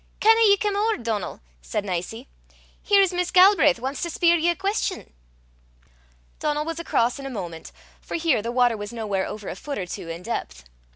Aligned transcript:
"Canna 0.19 0.41
ye 0.41 0.57
come 0.57 0.75
ower, 0.75 0.97
Donal?" 0.97 1.41
said 1.61 1.85
Nicie. 1.85 2.27
"Here's 2.81 3.13
Miss 3.13 3.29
Galbraith 3.29 3.77
wants 3.79 4.01
to 4.01 4.09
speir 4.09 4.35
ye 4.35 4.49
a 4.49 4.55
quest'on." 4.55 5.13
Donal 6.39 6.65
was 6.65 6.79
across 6.79 7.19
in 7.19 7.27
a 7.27 7.29
moment, 7.29 7.71
for 7.99 8.15
here 8.15 8.41
the 8.41 8.51
water 8.51 8.75
was 8.75 8.91
nowhere 8.91 9.27
over 9.27 9.47
a 9.47 9.55
foot 9.55 9.77
or 9.77 9.85
two 9.85 10.09
in 10.09 10.23
depth. 10.23 10.63